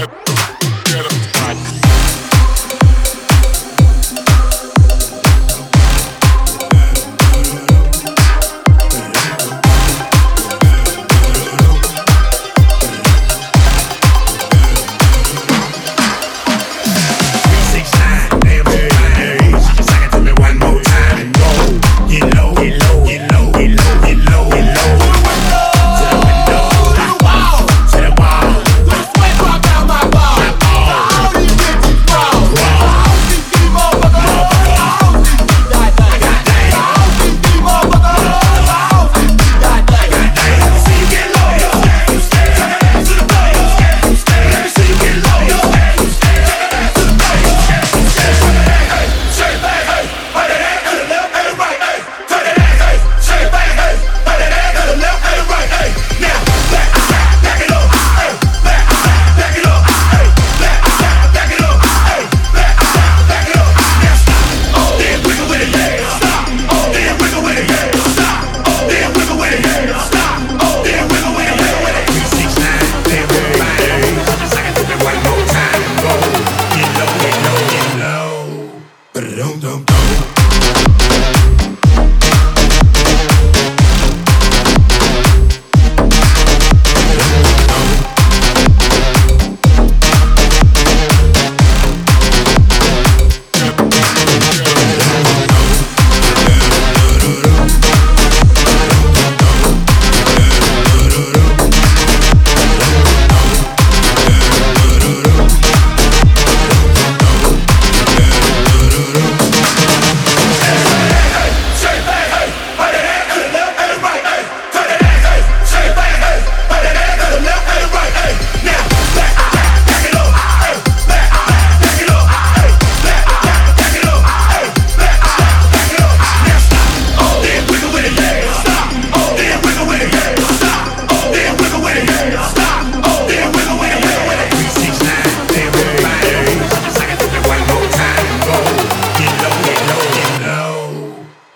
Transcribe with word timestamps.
Yep. 0.00 0.29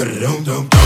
Don't 0.00 0.44
don't. 0.46 0.79